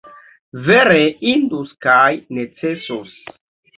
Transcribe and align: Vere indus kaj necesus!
Vere 0.69 1.03
indus 1.33 1.75
kaj 1.87 2.09
necesus! 2.39 3.13